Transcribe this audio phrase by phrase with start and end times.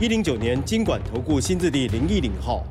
[0.00, 2.64] 一零九年经管投顾新字第零一零号。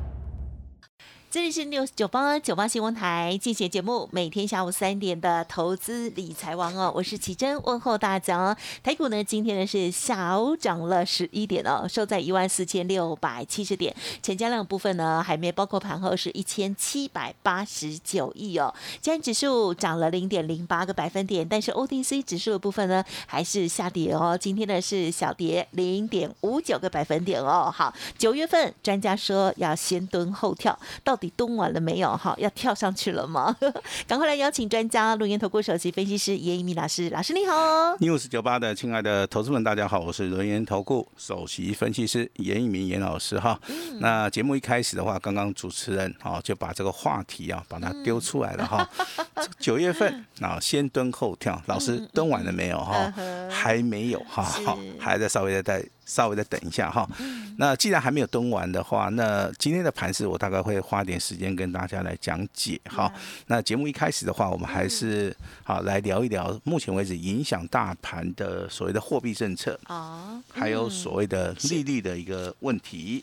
[1.30, 8.56] 这里是 news 九八九八新闻台进行节目，每天下午三点的投资理财王哦，我是奇珍，问候大家。
[8.82, 18.74] 台股呢，今天呢是小涨了十一点哦，收在一万四千六百七十点，成交量部分呢还没包括盘后是一千七百八十九亿哦。
[19.00, 27.72] 今天指数涨了零点零八个百分点，但是 OTC 指数的部分呢还是下跌哦，今天呢是小跌零点五九个百分点哦。
[27.72, 32.16] 好，九月份专家说要先蹲后跳，到底蹲完了没有？
[32.16, 33.54] 哈，要跳上去了吗？
[34.08, 37.54] 赶快来邀请专家，录音投顾首席分析师严一鸣老师，老师你好。
[37.98, 43.60] news 九八的亲爱的投资们，大家好，我是轮研投顾首席分析师严一鸣严老师哈。
[44.00, 48.88] 那节目一开始的话，刚刚主持人啊就把这个话题啊把它丢出来了哈。
[49.36, 53.12] 这个 九月份啊，先蹲后跳，老师蹲完了没有哈？
[53.50, 57.08] 还没有哈，好，还在稍微的再稍微再等一下哈。
[57.56, 63.12] 那既然还没有蹲完的话，那今天的盘势我大概会花点时间跟大家来讲解哈。
[63.46, 73.22] 那节目一开始的话，我们还是好来聊一聊目前为止影响大盘的所谓的货币政策，哦，还有所谓的利率的一个问题。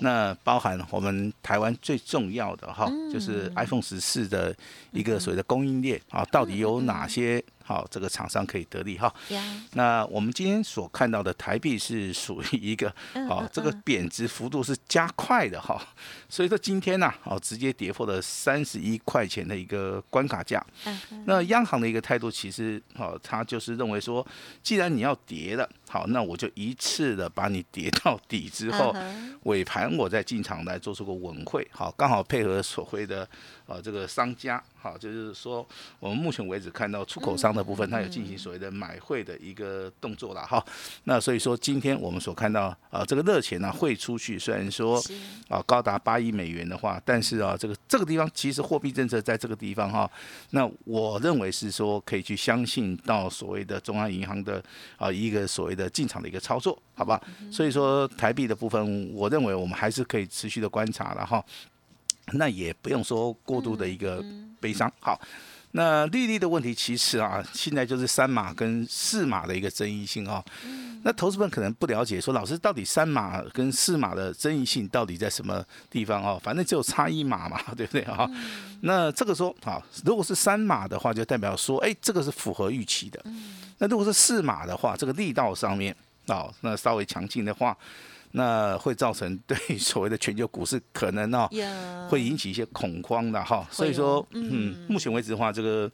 [0.00, 4.54] 那包含我们台湾最重要的哈，就是 iPhone 十四的
[4.92, 9.12] 一个所谓的供应链啊，到底有哪些好这个厂商可以得利哈？
[9.74, 12.88] 那我们今天所看到的台币是属于一个
[13.28, 15.78] 哦、这个贬值幅度是加快的哈，
[16.30, 20.64] 所以说今天呢、哦直接跌破了三十一块钱的一个关卡价。
[20.86, 24.26] 嗯那央行的一个态度其实哦、他就是认为说，
[24.62, 28.94] 既然你要跌了，好，那我就一次的把你跌到底之后，
[29.44, 33.26] 尾盘我再进场来做出个稳会，好，刚好配合所谓的
[33.66, 35.66] 呃这个商家，好，就是说
[35.98, 40.62] 我们目前为止看到出口商的部分，它有进行所谓的买汇的一个动作了哈。
[41.04, 45.14] 那所以说今天我们所看到啊这个热钱呢汇出去，虽然说是
[45.48, 50.10] 啊高达八亿美元的话，但是啊这个这个地方其实货币政策在这个地方哈，
[50.50, 54.62] 那我认为是说可以去相信到所谓的中央银行的
[54.96, 57.18] 啊一个所谓的进场的一个操作，好吧？
[57.50, 61.42] 所以说台币的部分，我认为我们还是可以持续的观察了哈。
[62.32, 64.22] 那也不用说过度的一个
[64.60, 64.92] 悲伤。
[65.00, 65.18] 好，
[65.72, 70.42] 那利率的问题，其实啊，现在就是三码跟四码的一个争议性哦。
[71.04, 76.40] 那投资们可能不了解，说老师到底三码跟四码的争议性到底在什么地方哦？
[76.42, 78.28] 反正只有差一码嘛，对不对啊？
[78.82, 83.22] 那这个说啊，如果是三码的话，就代表说，哎，这个是符合预期的。
[83.78, 85.94] 那如果是四码的话，这个力道上面
[86.26, 87.76] 哦，那稍微强劲的话，
[88.32, 91.48] 那会造成 对所谓的全球股市可能哦，
[92.08, 93.66] 会引起一些恐慌的哈。
[93.70, 95.90] 所以说，嗯，目前为止的话，这个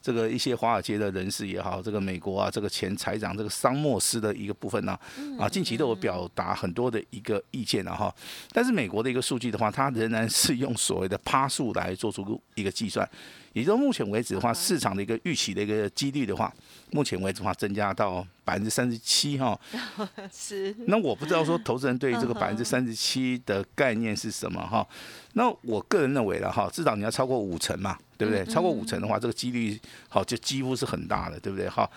[0.00, 4.98] 这个一些华尔街的人士也好，这个美国啊，这个前财长这个桑莫斯的一个部分呢、
[5.38, 8.14] 啊，近期都有表达很多的一个意见了哈。
[8.52, 13.08] 但是美国的一个数据的话，它仍然是用所谓的趴数来做出一个计算。
[13.52, 16.50] 也就目前为止的话，市场的一个预期的一个几率的话，
[16.90, 19.58] 目前为止的话增加到百分之三十七哈。
[20.32, 24.86] 是那我不知道说投资人对这个百分之三十七的概念是什么哈？
[25.34, 28.44] 那我个人认为了哈，至少你要超过五成嘛，对不对？
[28.44, 31.66] 超过五成的话，这个几率好就几乎是很大的，对不对？
[31.68, 31.88] 哈，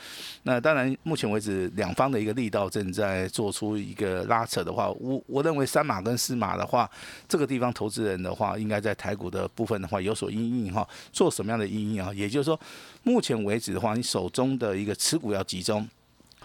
[0.44, 6.90] 那当然目前为止两方的一个力道正在做出一个拉扯的话，我我认为三码跟四码的话，
[7.28, 12.14] 这个地方投资人的话，应该在台股的部分的话有所阴影哈，做什么样的阴影啊？
[12.14, 12.58] 也就是说，
[13.04, 15.86] 目前为止的话，你手中的一个持股要集中，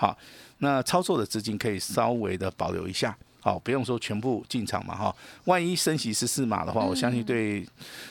[0.01, 0.17] 好，
[0.61, 3.15] 那操作的资金可以稍微的保留一下。
[3.43, 5.15] 好，不用说全部进场嘛，哈。
[5.45, 7.67] 万一升息十四码的话，我相信对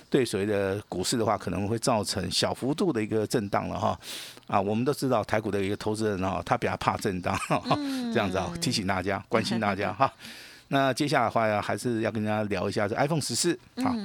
[0.08, 4.00] 对所谓的股市的话，可能会造成小幅度的一个震荡了哈。
[4.46, 7.60] 啊，我们都知道台股的一个投资人哈，他比较怕震荡，哈
[8.14, 10.14] 这样子啊，提醒大家，关心大家哈。
[10.72, 13.58] 那接下来的话呀，还是要跟大家聊一下这 iPhone 十四。
[13.84, 13.96] 好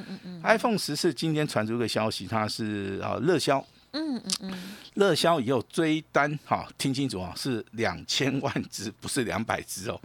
[0.43, 3.63] ，iPhone 十四今天传出一个消息，它是啊热销
[3.95, 4.53] 嗯嗯嗯，
[4.95, 10.01] 热销以后追单哈，听清楚啊，是两千万只，不是两百只哦，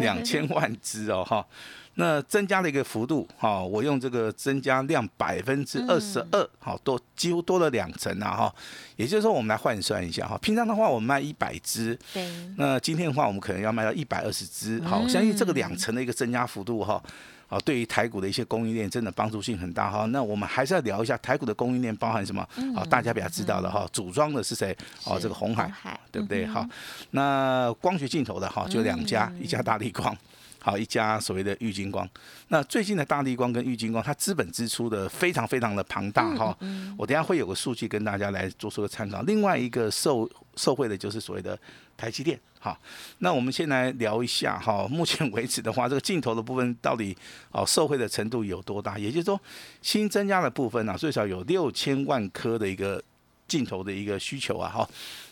[0.00, 1.46] 两千万只哦哈。
[1.94, 8.54] 那增加了一个幅度哈，我用这个增加量百分之二十二，好多几乎多了两成啊哈。
[8.96, 17.02] 也就是说，我们来换算一下哈，平常的话我们卖一百只，对，那今天的话我们可能要卖到一百二十只，好，我相信这个两成的一个增加幅度哈。
[17.46, 20.06] 啊，对于台股的一些供应链，真的帮助性很大哈。
[20.06, 22.40] 那我们还是要聊一下台股的供应链包含什么？
[22.74, 24.74] 啊，大家比较知道的哈，组装的是谁？
[25.04, 25.70] 哦，这个红海，
[26.10, 26.46] 对不对？
[26.46, 26.66] 好，
[27.10, 30.16] 那光学镜头的哈，就两家，一家大力光，
[30.64, 32.08] 好，一家所谓的玉金光。
[32.48, 36.56] 那最近的大力光跟玉金光，它资本支出的非常非常的庞大哈。
[36.96, 39.20] 我等下会有个数据跟大家来做出个参考。
[39.24, 40.26] 另外一个受
[40.56, 41.58] 受惠的就是所谓的
[41.98, 42.40] 台积电。
[42.58, 42.80] 好，
[43.18, 44.88] 那我们先来聊一下哈。
[44.88, 47.14] 目前为止的话，这个镜头的部分到底
[47.50, 48.98] 哦受惠的程度有多大？
[48.98, 49.38] 也就是说，
[49.82, 53.04] 新增加的部分呢，最少有六千万颗的一个
[53.46, 54.88] 镜头的一个需求啊哈。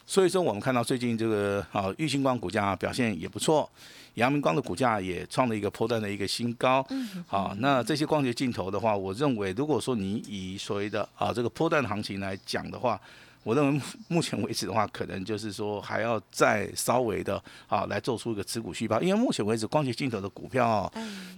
[0.07, 3.71] 所以说，我们看到最近这个啊，玉星光股价表现也不错，
[4.15, 6.85] 阳明光的股价也创了一个破断的一个新高。
[6.91, 7.25] 嗯。
[7.27, 13.01] 好，那这些光学镜头的话，我认为如果说你以所谓的啊这个破断行情来讲的话，
[13.43, 20.91] 我认为目前为止的话，可能就是说还要再稍微的啊来做出一个持股续报，因为目前为止光学镜头的股票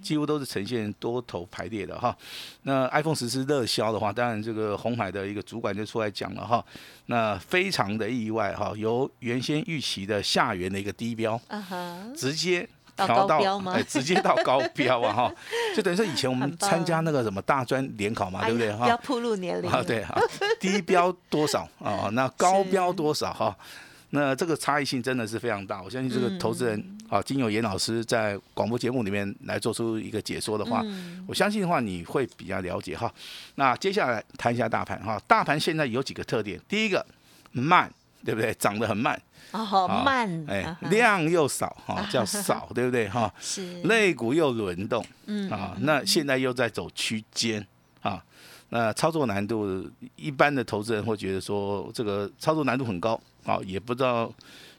[0.03, 2.17] 几乎都是呈现多头排列的哈。
[2.63, 6.65] 那 iPhone 十四热销的话，当然这个红海的一个主管就出来讲了哈，
[7.07, 11.41] 那非常的意外哈，由原先预期的下缘的一个低标，
[12.17, 12.69] 直接。
[12.97, 13.39] 调到
[13.71, 15.35] 哎，直接到高标啊哈，
[15.75, 18.89] 就等于说以前我们参加那个什么大专联考嘛，对不对哈？
[18.89, 20.21] 要铺路年龄啊，对啊，
[20.61, 22.09] 低标多少啊？
[22.15, 23.57] 那高标多少哈？
[24.11, 25.83] 那这个差异性真的是非常大。
[25.83, 30.85] 我相信这个投资人啊，经由严老师在广播节目里面来做出一个解说的话，
[31.27, 33.13] 我相信的话你会比较了解哈。
[33.57, 37.05] 那接下来谈一下大盘哈，大盘现在有几个特点，第一个
[37.51, 37.91] 慢，
[38.25, 38.55] 对不对？
[38.55, 39.21] 涨得很慢。
[39.53, 43.33] 哦，慢，哎，量又少，哈， 叫少，对不对，哈？
[43.41, 47.65] 是，肋骨又轮动，嗯，啊，那现在又在走区间，
[48.03, 48.23] 啊，
[48.71, 54.33] 那操作难度，一般的投资人会觉得说，这个操作难度很高，啊，也不知道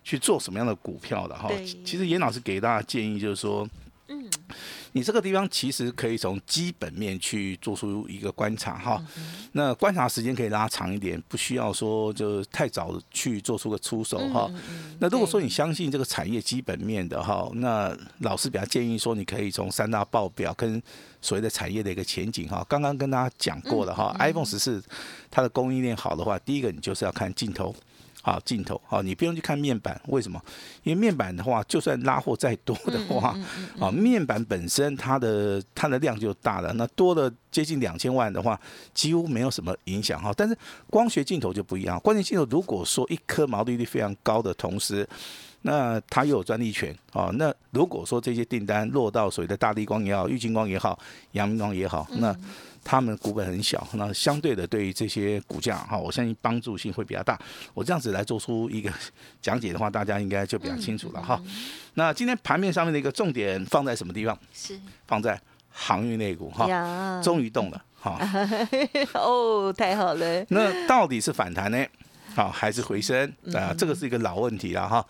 [0.04, 1.50] 去做什么样的股票的哈。
[1.86, 3.68] 其实严老师给大家建议就是说。
[4.50, 4.56] 嗯，
[4.94, 9.04] 你这个地方其实可以从基本面去做出一个观察哈，
[9.54, 14.50] 那观察时间可以拉长一点，不需要说就太早去做出个出手哈。
[15.00, 20.82] 那如果说你相信这个产业基本面的哈，那老师比较建议说，你可以从三大报表跟
[21.22, 24.84] 所谓的产业的一个前景哈，刚刚跟大家讲过了哈，iPhone 十四
[25.30, 27.76] 它的供应链好的话，第一个你就是要看镜头。
[28.26, 30.42] 好镜头，好，你不用去看面板，为什么？
[30.82, 33.38] 因为面板的话，就算拉货再多的话，
[33.80, 38.60] 啊，面板本身它的它的量就大了，那多了接近两千万的话，
[38.96, 40.34] 几乎没有什么影响哈。
[40.36, 40.58] 但是
[40.90, 45.08] 光学镜头就不一样，光学镜头如果说一颗毛利率非常高的同时，
[45.66, 50.98] 那它又有专利权哦，那如果说这些订单落到所谓的大地光也好、玉金光也好、
[51.32, 52.34] 阳明光也好，那
[52.84, 57.40] 他们股本很小，那相对的对于这些股价哈，我相信帮助性会比较大。
[57.74, 58.92] 我这样子来做出一个
[59.42, 61.42] 讲解的话，大家应该就比较清楚了哈。
[61.96, 64.38] 那今天盘面上面的一个重点放在什么地方？
[64.54, 65.42] 是放在
[65.72, 68.20] 航运类股哈，终于动了哈。
[69.18, 70.46] 哦，太好了。
[70.50, 71.84] 那到底是反弹呢？
[72.36, 73.74] 好，还是回升啊？
[73.76, 75.04] 这个是一个老问题了哈。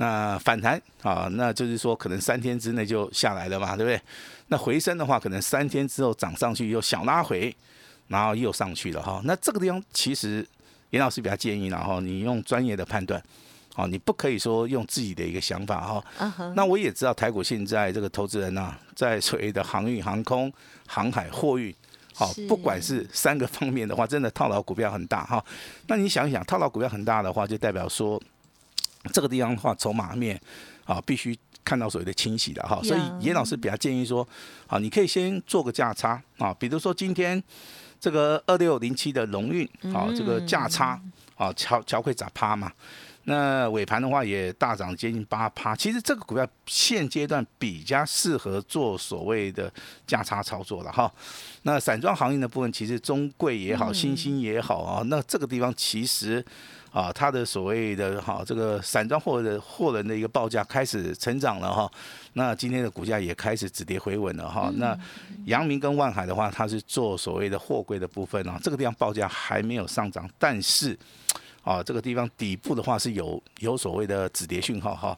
[0.00, 4.00] 那反弹啊，那就是说可能三天之内就下来了嘛，对不对？
[4.48, 7.54] 那回升的话，可能三天之后涨上去又小拉回，
[8.08, 9.20] 然后又上去了哈。
[9.24, 10.46] 那这个地方其实
[10.88, 13.22] 严老师比较建议，然后你用专业的判断，
[13.74, 16.02] 好，你不可以说用自己的一个想法哈。
[16.56, 20.50] 那我也知道台股现在这个投资人呐，在所谓的航运、航空、
[20.86, 21.74] 航海、货运。
[22.14, 25.44] 好，不管是三个方面的话，真的套牢股票很大哈。
[25.88, 28.18] 那你想一想，套牢股票很大的话，就代表说
[29.12, 30.40] 这个地方的话，筹码面
[30.84, 32.80] 啊，必须看到所谓的清洗的哈。
[32.82, 34.26] 所以严老师比较建议说，
[34.66, 37.42] 啊，你可以先做个价差啊，比如说今天
[37.98, 41.00] 这个二六零七的龙运啊，这个价差
[41.36, 42.72] 啊，桥桥会咋趴嘛？
[43.30, 49.72] 那尾盘的话也大涨接近八趴，其实这个股票现阶段比较适合做所谓的
[50.04, 51.10] 价差操作了哈。
[51.62, 56.44] 那散装行业的部分，其实中贵也好，新兴也好啊，那这个地方其实
[56.90, 61.88] 啊，它的所谓的哈这个散装货的货人的一个报价开始成长了哈。
[62.32, 64.72] 那今天的股价也开始止跌回稳了哈。
[64.74, 64.98] 那
[65.44, 70.98] 阳明跟万海的话，它是做所谓的货柜的部分啊，这个地方报价还没有上涨，但是。
[71.62, 75.16] 啊，这个地方底部的话是有有所谓的止跌讯号哈。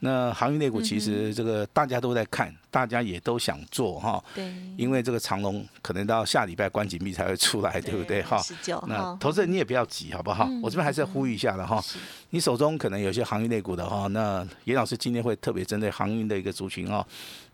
[0.00, 4.22] 那航运类股其实这个大家都在看，大家也都想做哈。
[4.32, 8.40] 对，因为这个长龙可能到下礼拜关紧闭才会出来，对不对哈？
[8.86, 10.48] 那投资人你也不要急，好不好？
[10.62, 11.82] 我这边还是要呼吁一下的哈。
[12.30, 17.04] 你手中可能有些航运类股的哈，那严老师今天会特别针对航运的一个族群哈，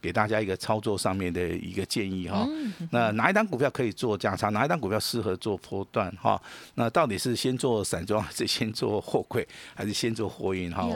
[0.04, 2.46] 给大家一个操作上面的一个建议哈。
[2.90, 4.50] 那哪一档股票可以做价差？
[4.50, 6.38] 哪一档股票适合做波段哈？
[6.74, 10.86] 那到底是先做散装，还是先做货柜，还是先做货运哈？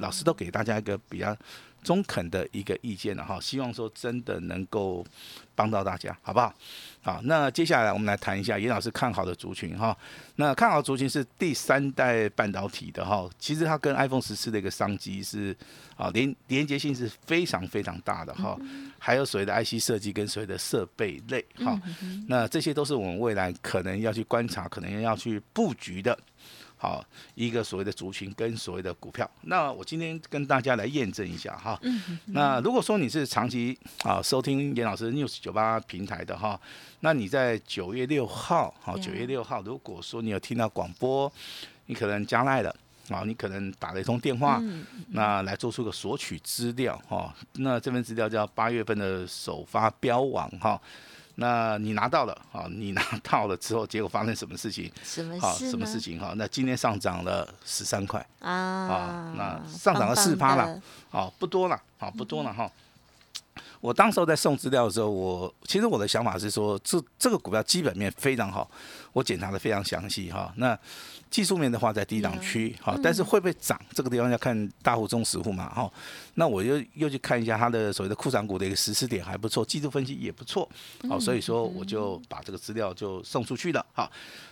[0.00, 0.98] 老师都给大家一个。
[1.08, 1.34] 比较
[1.82, 5.04] 中肯的一个意见了哈，希望说真的能够
[5.54, 6.54] 帮到大家，好不好？
[7.00, 9.96] 好，那接下来我们来谈一下严老师看好的族群哈。
[10.36, 15.56] 那看好族群是第三代半导体的哈，其实它跟 iPhone 十四的一个商机是
[15.96, 18.58] 啊连连接性是非常非常大的哈。
[18.98, 21.80] 还有所谓的 IC 设计跟所谓的设备类哈，
[22.26, 26.18] 那这些都是我们未来可能要去观察，可能要去布局的。
[26.80, 27.04] 好，
[27.34, 31.78] 一个所谓的族群跟所谓的股票，那我今天跟大家来验证一下哈。
[32.26, 36.58] 那如果说你是长期啊收听严老师 news 九八平台的哈，
[37.00, 41.30] 那你在九月六号，好九月六号，如果说你有听到广播，
[41.86, 42.72] 你可能加赖了
[43.08, 44.62] 啊，你可能打了一通电话，
[45.08, 50.80] 那来做出个索取资料哈，那这份资料叫八月份的首发标王哈。
[51.40, 52.66] 那你拿到了啊？
[52.68, 54.90] 你拿到了之后，结果发生什么事情？
[55.04, 55.70] 什么事？
[55.70, 56.32] 什么事情哈？
[56.36, 59.34] 那今天上涨了十三块啊啊！
[59.36, 62.68] 那上涨了四趴了，啊，不多了，啊，不多了哈。
[63.80, 68.68] 我当时候在送资料的时候，我其实我的想法是说，这这个股票基本面非常好，
[69.12, 70.52] 我检查的非常详细哈。
[70.56, 70.76] 那
[71.30, 73.80] 技术面的话在低档区哈，但是会不会涨？
[73.92, 75.90] 这个地方要看大户、中实户嘛哈。
[76.34, 80.68] 那我又又去看一下它的所谓的库藏股的一个实施点还不错，技术分析也不错，
[81.08, 84.10] 好，所以说我就把这个资料就送出去了哈。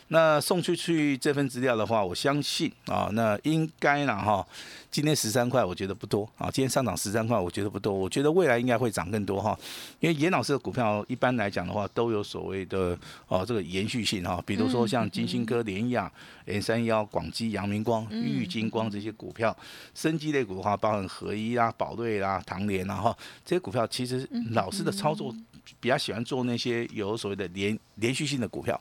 [0.09, 4.47] 那送出去这份资料的话，我相信啊，那应该了哈。
[4.89, 6.49] 今天十三块，我觉得不多啊。
[6.49, 7.93] 今天上涨十三块，我觉得不多。
[7.93, 9.59] 我觉得未来应该会涨更多哈。
[9.99, 14.41] 因为严老师的股票一般来讲的话，都有所谓的哦这个延续性哈。
[14.47, 16.11] 比如说像金星科、联雅、
[16.45, 19.57] N 三幺、广基、阳明光、玉金光这些股票，
[19.95, 25.33] 生机类股的话，包含合一啊、宝瑞啦、唐联啊哈，这些股票其实老师的操作。
[25.81, 28.81] 比较喜欢做那些有所谓的连连续性的股票。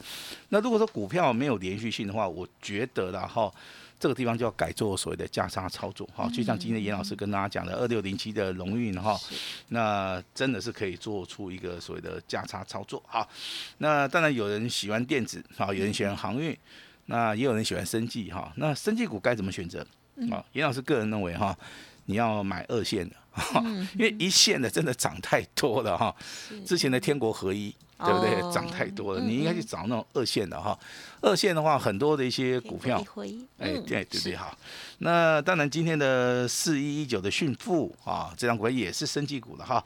[0.49, 3.51] 那如果说股票没有连续性的话，我觉得然后
[3.99, 6.29] 这个地方就要改做所谓的价差操作哈。
[6.31, 9.19] 就像今天严老师跟大家讲的二六零七的荣运哈，
[9.69, 13.27] 那真的是可以做出一个所谓的价差操作哈。
[13.79, 16.55] 那当然有人喜欢电子哈，有人喜欢航运，
[17.05, 18.51] 那也有人喜欢生技哈。
[18.55, 19.85] 那生技股该怎么选择
[20.31, 20.43] 啊？
[20.53, 21.57] 严老师个人认为哈，
[22.05, 23.15] 你要买二线的。
[23.95, 26.15] 因为一线的真的涨太多了哈，
[26.65, 28.53] 之前的天国合一，对不对？
[28.53, 30.79] 涨太多了，你应该去找那种二线的哈。
[31.21, 32.97] 二线的话，很多的一些股票，
[33.57, 34.57] 哎，对对对，好。
[34.99, 39.83] 那当然，今天的四一一九的迅富啊，这张股票也是升绩股了哈。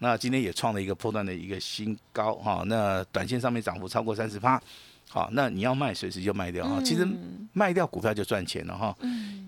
[0.00, 2.64] 那今天也创了一个破断的一个新高哈。
[2.66, 4.60] 那短线上面涨幅超过三十趴。
[5.08, 6.80] 好，那你要卖，随时就卖掉哈。
[6.84, 7.06] 其实
[7.52, 8.94] 卖掉股票就赚钱了哈。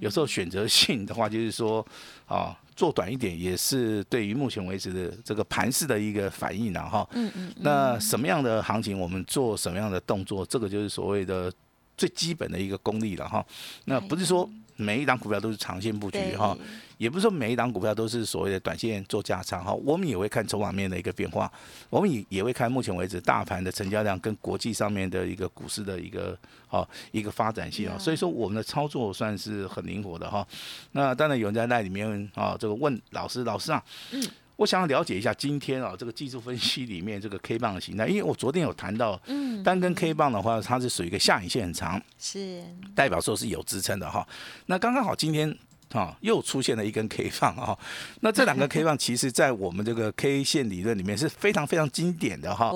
[0.00, 1.87] 有时候选择性的话，就是说，
[2.26, 7.07] 啊，做短一点也是对于目前为止的这个盘势的一个反应了哈。
[7.12, 7.52] 嗯嗯。
[7.61, 11.52] 那什么样的行情，我们做什么样的动作，这个就是所谓的
[11.97, 13.45] 最基本的一个功力了哈。
[13.85, 14.49] 那不是说。
[14.80, 16.56] 每一档股票都是长线布局哈，
[16.96, 19.72] 也不是说每一档股票都是所谓的短线做价差哈。
[19.72, 21.50] 我们也会看筹码面的一个变化，
[21.90, 27.99] 我们也也会看目前为止大盘的成交量跟国际上面的一个股市的一个好一个发展性啊。
[27.99, 30.46] 所以说我们的操作算是很灵活的哈。
[30.92, 33.82] 那当然有人在那里面啊，这个问老师，老师啊，
[34.12, 34.22] 嗯，
[34.61, 42.62] 我想要了解一下今天啊这个技术分析里面这个 K 棒的形态，因为我昨天有谈到，嗯，单根 K 棒的话，它是属于一个下影线很长，是
[42.95, 44.29] 代表说是有支撑的哈。
[44.67, 45.57] 那刚刚好今天
[45.93, 47.75] 啊又出现了一根 K 棒啊，
[48.21, 52.71] 那这两个 K 棒其实在我们这个 K 线理论里面是非常非常经典的哈。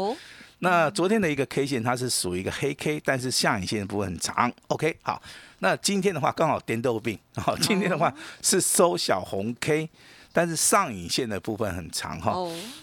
[0.60, 4.50] 那昨天的一个 K 线它是属于一个黑 K，但是下影线的部分很长。
[4.68, 5.20] OK，好，
[5.58, 8.10] 那今天的话刚好颠豆病，好，今天的话
[8.40, 9.90] 是收小红 K。
[10.36, 12.34] 但是上影线的部分很长哈，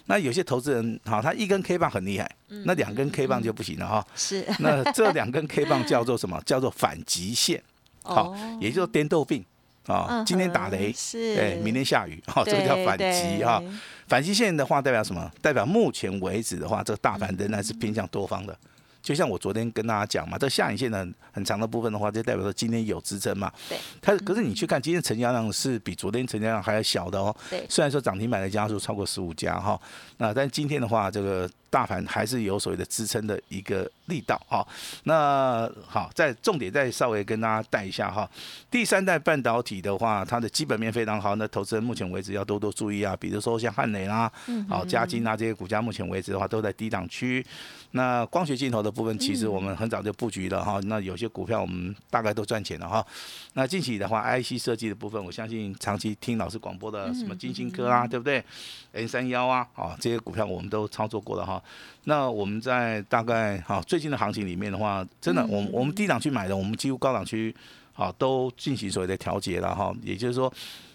[0.05, 2.31] 那有些投资人哈，他一根 K 棒很厉害，
[2.63, 4.07] 那两根 K 棒就不行了哈。
[4.15, 6.41] 是，那这两根 K 棒叫做什么？
[6.47, 7.61] 叫做反极线，
[8.03, 9.43] 好，也就是颠豆病
[9.85, 10.23] 啊。
[10.25, 13.61] 今天打雷，是，哎，明天下雨，哈，这个叫反极哈。
[14.07, 15.29] 反极线的话代表什么？
[15.41, 18.57] 代表目前为止的话，这个大盘仍然是偏向多方的。
[19.01, 23.51] 就像我昨天跟大家讲嘛，这下影线的很很长的部分的话，就代表说今天有支撑嘛。
[23.67, 23.77] 对。
[24.01, 27.35] 它可是你去看今天成交量是比昨天成交量还要小的哦。
[27.49, 27.65] 对。
[27.69, 29.79] 虽然说涨停板的家数超过十五家哈，
[30.17, 34.65] 那但今天的话，这个大盘还是有所谓的支撑的一个力道哈。
[35.05, 38.29] 那好，再重点再稍微跟大家带一下哈。
[38.69, 43.15] 第三代半导体的话，它的基本面非常好，那投资人目前为止要多多注意啊。
[43.17, 44.31] 比如说像汉磊啦，
[44.67, 47.45] 好嘉金啊这些股价，目前为止的话都在低档区。
[47.91, 50.79] 那光学镜头的部分，其实我们很早就布局了哈。
[50.83, 53.05] 那有些股票我们大概都赚钱了哈。
[53.53, 58.43] 那近期的话，IC 设计的部分，我相信长期听老师广播的什么金星科啊，对不对
[58.91, 61.61] ？N 三幺啊，啊这些股票我们都操作过了哈。
[62.03, 67.55] 那我们在大概哈最近的行情里面的话，真的，我我们低档去买的，我们几乎高档区
[67.93, 69.95] 啊都进行所谓的调节了哈。
[70.03, 70.51] 也就是说。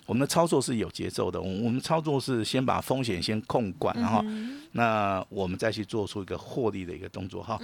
[0.07, 4.25] 我们的操作是有节奏的，我我们操作是先把风险先控管，然后
[4.73, 7.59] 那我们再去做出一个获利的一个动作哈。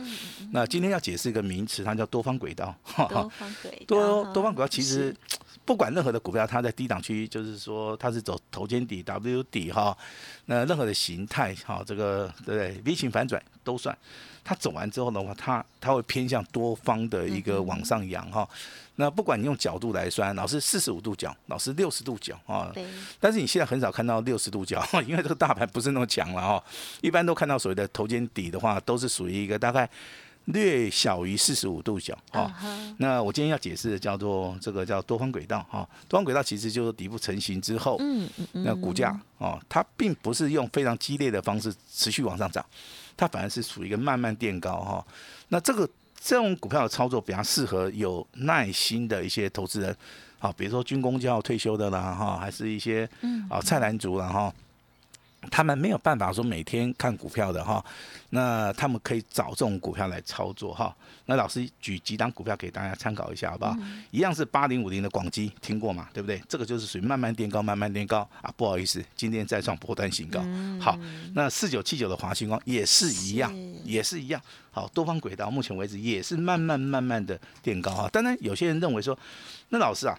[0.50, 2.74] 那今天要解释一个名词，它叫多方轨道。
[3.08, 3.86] 多方轨道。
[3.86, 5.14] 多多方轨道其实
[5.64, 9.96] 不管任何的股票，它在低档区，就是说它是走头肩底 W 底哈。
[10.46, 13.96] 那任何的形态哈，这个对不对？V 型反转都算。
[14.44, 18.48] 它走完之后的话，它它会偏向多方的一个往上扬哈。
[18.96, 22.70] 那不管你用角度来算，老师四十五度角，老师六十度角啊。
[22.74, 22.84] 对。
[23.18, 26.62] 但是你现在很少看到六十度角， 因为这个大盘不是那么强了哈。
[27.00, 29.88] 一般都看到所谓的头肩底的话，都是属于一个大概
[30.46, 32.54] 略小于四十五度角啊。
[32.98, 35.88] 那我今天要解释的叫做这个叫多方轨道哈。
[36.06, 42.64] 多方轨道其实就是底部成型之后，嗯嗯嗯，那股价哦，它并不是用非常激烈的方式持续往上涨，
[43.16, 45.06] 它反而是属于一个慢慢垫高哈。
[45.48, 45.88] 那这个。
[46.24, 49.96] 这种股票的操作比较适合有耐心的一些投资人，
[50.38, 53.08] 好，比如说军工就要退休的啦，哈，还是一些
[53.50, 54.54] 啊菜篮族了哈，
[55.50, 57.84] 他们没有办法说每天看股票的哈，
[58.30, 60.94] 那他们可以找这种股票来操作哈。
[61.26, 63.76] 那老师举几档股票给大家参考一下，好不好？
[64.10, 66.08] 一样是八零五零的广基，听过嘛？
[66.12, 66.42] 对不对？
[66.48, 68.52] 这个就是属于慢慢垫高，慢慢垫高啊。
[68.56, 70.40] 不好意思，今天再创波段新高。
[70.80, 70.98] 好，
[71.34, 73.52] 那四九七九的华星光也是一样，
[73.84, 74.40] 也是一样。
[74.70, 78.08] 好，多方轨道目前为止也是慢慢慢慢的垫高啊。
[78.12, 79.18] 当然，有些人认为说，
[79.68, 80.18] 那老师啊，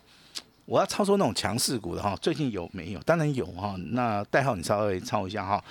[0.65, 3.00] 我要操作那种强势股的哈，最近有没有？
[3.01, 3.75] 当然有哈。
[3.91, 5.63] 那代号你稍微抄一下哈，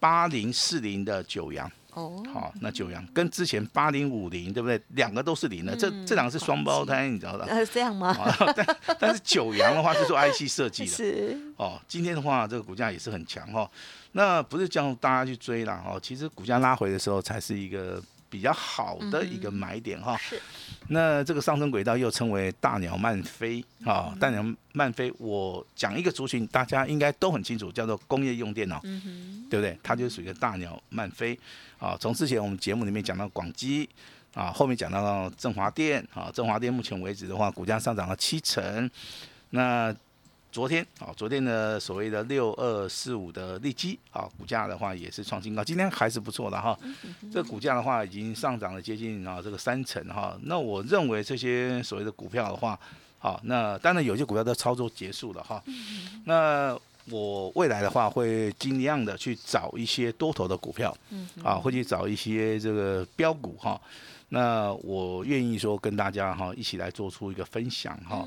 [0.00, 1.70] 八零四零的九阳。
[1.92, 4.80] 哦，好，那九阳跟之前八零五零对不对？
[4.94, 7.44] 两个都是零的，这这两个是双胞胎，你知道的。
[7.44, 8.12] 呃，这样吗？
[8.56, 10.90] 但但是九阳的话是做 IC 设计的。
[10.90, 11.38] 是。
[11.56, 13.70] 哦，今天的话这个股价也是很强哈。
[14.10, 18.02] 那不是叫大家去追啦哦，其实股价拉回的时候才是一个
[18.34, 20.16] 比较好的一个买点哈。
[20.16, 20.42] 是。
[20.88, 28.80] 那这个上升轨道又称为大鸟慢飞啊，大鸟慢飞，我讲一个族群，大家应该都很清楚，叫做工业用电脑，
[29.48, 29.78] 对不对？
[29.84, 31.38] 它就属于一个大鸟慢飞。
[31.78, 33.88] 啊，从之前我们节目里面讲到广基，
[34.34, 38.90] 啊，后面讲到振华电，啊，振华电目前为止的话，股价上涨了七成。
[39.50, 39.94] 那
[40.54, 46.78] 昨天，啊，昨天的所谓的六二四五的利基，啊，股价的话也是创新高，今天还是不错的哈。
[47.32, 50.38] 这个股价的话已经上涨了接近啊这个三成哈。
[50.44, 52.78] 那我认为这些所谓的股票的话，
[53.18, 55.60] 好，那当然有些股票都操作结束了哈。
[56.24, 56.78] 那
[57.10, 60.96] 我未来的话会尽量的去找一些多头的股票，
[61.42, 63.80] 啊，会去找一些这个标股哈。
[64.28, 68.24] 那我愿意说跟大家哈一起来做出一个分享哈。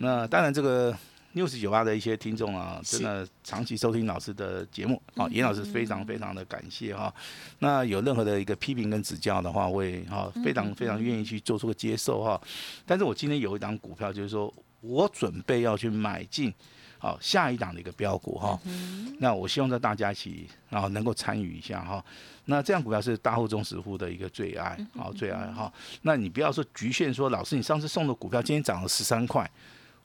[0.00, 0.92] 那当然这个
[1.32, 7.14] 六十九八的一些听众啊，真的长期收听老师的节目啊，严老师非常非常的感谢哈。
[7.58, 12.40] 那有任何的一个批评跟指教的话，会哈非常非常愿意去做出个接受哈。
[12.86, 16.52] 但是我今天有一档股票，就是说我准备要去买进。
[17.00, 18.58] 好，下一档的一个标股哈，
[19.20, 22.04] 那我希望在大家一起，然后能够参与一下哈。
[22.46, 25.72] 那这样股票是大户中实户的一个最爱，好最爱哈。
[26.02, 29.48] 那你不要说局限说，老师你上次送的股票今天涨了十三块。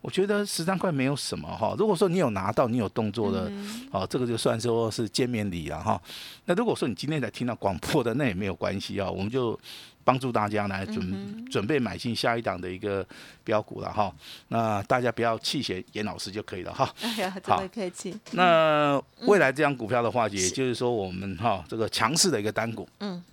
[0.04, 3.50] 我觉得十三块没有什么哈，如果说你有拿到，你有动作的，
[3.90, 6.00] 哦，这个就算说是见面礼了哈。
[6.44, 9.58] 那如果说你今天才听到广播的，那也没有关系啊，我们就
[10.04, 13.08] 帮助大家来准准备买进下一档的一个
[13.46, 14.14] 标股了哈。
[14.50, 16.94] 那大家不要弃嫌严老师就可以了哈。
[17.02, 18.14] 哎呀，这么客气。
[18.32, 23.24] 那未来这张股票的话，也就是说我们哈这个强势的一个单股，嗯。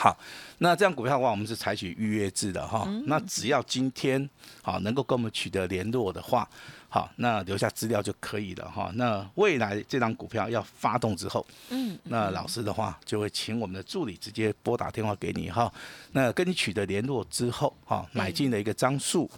[0.00, 0.16] 好，
[0.58, 2.88] 那这样股票的话，我们是采取预约制的哈。
[3.06, 4.30] 那只要今天
[4.62, 6.48] 好能够跟我们取得联络的话，
[6.88, 8.92] 好，那留下资料就可以了哈。
[8.94, 15.72] 那未来这张股票要发动之后，嗯，那老师的话就会请我们的助理直接拨打电话给你哈。
[16.12, 19.28] 那跟你取得联络之后，哈，买进的一个张数，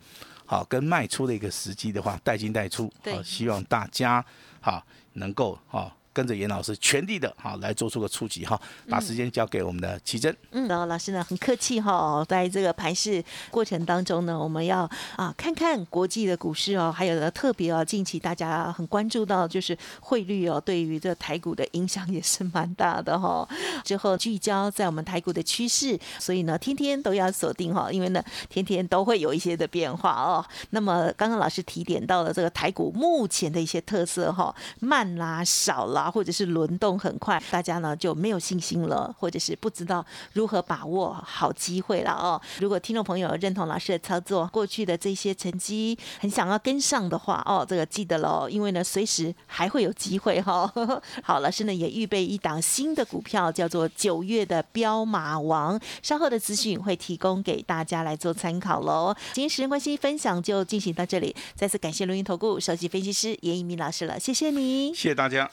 [0.45, 4.23] 好，跟卖出的一个时机的话，带进带出，对，希望大家
[4.61, 10.35] 好能够哈跟着严老师全力的哈来做出个出击哈，把时间交给我们的奇珍。
[10.51, 23.49] 嗯，然后老师呢很客气哈，在这个盘市过程当中呢，我们要啊看看国际的股市哦，还有呢特别哦，近期大家很关注到就是汇率哦，对于这台股的影响也是蛮大的哈。
[23.85, 30.45] 之后聚焦在我们台股的趋势，所以呢天天都要锁定哈，因为呢天天都会有一些的变化哦。
[30.71, 42.41] 那么刚刚老师提点到了这个台股目前的一些特色哈，慢啦、少啦，或者是轮动很快，大家呢就没有信心了，或者是不知道如何把握好机会了哦。
[42.59, 50.71] 如果听众朋友认同老师的操作，过去的这些成绩很想要跟上的话哦，这个记得喽，因为呢随时还会有机会哈。
[51.23, 59.15] 好，老师呢也预备一档新的股票，叫做九月的标马王，稍后的资讯会提供给大家来做参考喽。
[59.33, 65.51] 今天时间关系，分享就进行到这里，再次感谢录音投顾首席分析师严一鸣老师了，谢谢你，谢谢大家。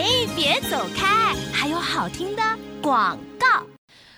[0.00, 2.42] 哎，别走开，还有好听的
[2.80, 3.46] 广告。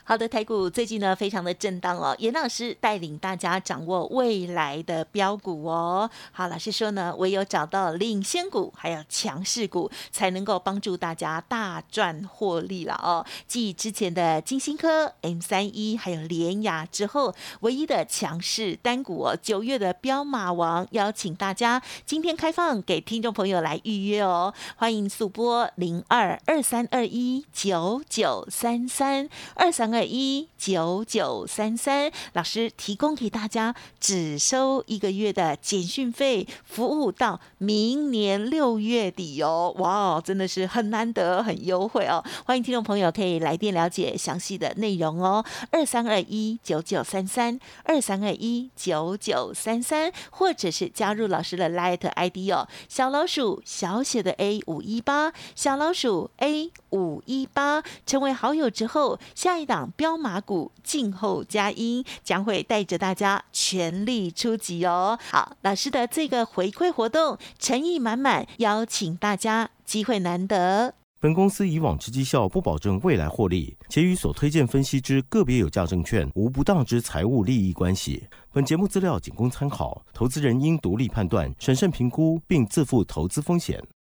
[0.04, 6.10] 好的，台股最近呢非常的震荡哦，严老师带领大家掌握未来的标股哦。
[6.32, 13.24] 好，老师说呢，唯有找到领先股，还有强势股，才能够帮助大家大赚获利了哦。
[13.46, 29.91] 继之前的金星科、M 三一还有联雅之后，唯一的强势单股哦，九月的标马王，邀请大家今天开放给听众朋友来预约哦，欢迎速拨零二二三二一九九三三二三。
[29.94, 39.74] 二一九九三三，老师提供给大家，只收一个月的简讯费，服务到明年六月底哦！
[39.78, 42.24] 哇哦，真的是很难得，很优惠哦！
[42.44, 59.92] 欢迎听众朋友可以来电了解详细的内容哦，二三二一九九三三，二三二一九九三三，或者是加入老师的 Light ID 哦，小老鼠小写的 A 五一八，小老鼠 A 五一八，成为好友之后，下一档档。
[59.96, 65.18] 标马股静候佳音将会带着大家全力出击哦！
[65.30, 70.94] 好，老师的这个回馈活动诚意满满，邀请大家，机会难得。
[71.20, 78.26] 本公司以往之绩效不保证未来获利，且与所推荐分析之个别有价证券无不当之财务利益关系。
[78.52, 83.80] 本节目资料仅供参考，投资人应独立判断、审慎评估，并自负投资风险。